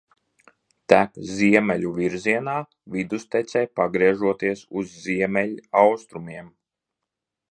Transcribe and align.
Tek 0.93 1.19
ziemeļu 1.39 1.91
virzienā, 1.97 2.55
vidustecē 2.95 3.63
pagriežoties 3.81 4.65
uz 4.81 4.97
ziemeļaustrumiem. 5.05 6.49